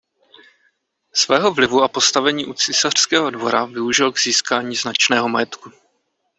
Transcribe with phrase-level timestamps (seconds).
[1.13, 5.71] Svého vlivu a postavení u císařského dvora využil k získání značného majetku.